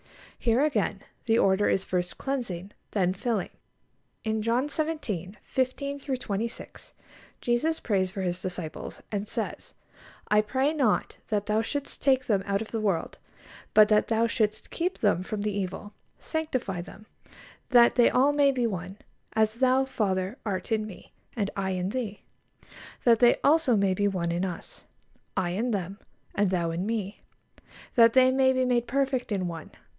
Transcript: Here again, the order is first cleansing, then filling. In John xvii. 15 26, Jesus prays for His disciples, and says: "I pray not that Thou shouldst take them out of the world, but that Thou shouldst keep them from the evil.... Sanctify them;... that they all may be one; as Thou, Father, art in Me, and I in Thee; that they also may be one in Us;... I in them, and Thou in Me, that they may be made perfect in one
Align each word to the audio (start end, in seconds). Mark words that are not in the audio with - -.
Here 0.39 0.63
again, 0.65 1.03
the 1.27 1.37
order 1.37 1.69
is 1.69 1.85
first 1.85 2.17
cleansing, 2.17 2.71
then 2.89 3.13
filling. 3.13 3.51
In 4.23 4.41
John 4.41 4.67
xvii. 4.67 5.37
15 5.43 5.99
26, 5.99 6.93
Jesus 7.41 7.79
prays 7.79 8.09
for 8.09 8.23
His 8.23 8.41
disciples, 8.41 9.03
and 9.11 9.27
says: 9.27 9.75
"I 10.29 10.41
pray 10.41 10.73
not 10.73 11.17
that 11.27 11.45
Thou 11.45 11.61
shouldst 11.61 12.01
take 12.01 12.25
them 12.25 12.41
out 12.47 12.63
of 12.63 12.69
the 12.71 12.79
world, 12.79 13.19
but 13.75 13.89
that 13.89 14.07
Thou 14.07 14.25
shouldst 14.25 14.71
keep 14.71 14.97
them 14.97 15.21
from 15.21 15.43
the 15.43 15.55
evil.... 15.55 15.93
Sanctify 16.17 16.81
them;... 16.81 17.05
that 17.69 17.93
they 17.93 18.09
all 18.09 18.31
may 18.33 18.51
be 18.51 18.65
one; 18.65 18.97
as 19.33 19.53
Thou, 19.57 19.85
Father, 19.85 20.39
art 20.43 20.71
in 20.71 20.87
Me, 20.87 21.13
and 21.35 21.51
I 21.55 21.69
in 21.71 21.89
Thee; 21.89 22.23
that 23.03 23.19
they 23.19 23.35
also 23.43 23.75
may 23.77 23.93
be 23.93 24.07
one 24.07 24.31
in 24.31 24.43
Us;... 24.45 24.87
I 25.37 25.51
in 25.51 25.69
them, 25.69 25.99
and 26.33 26.49
Thou 26.49 26.71
in 26.71 26.87
Me, 26.87 27.21
that 27.93 28.13
they 28.13 28.31
may 28.31 28.51
be 28.51 28.65
made 28.65 28.87
perfect 28.87 29.31
in 29.31 29.47
one 29.47 29.69